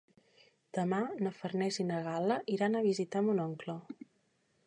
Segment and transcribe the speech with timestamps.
[0.77, 3.77] Demà na Farners i na Gal·la iran a visitar mon oncle.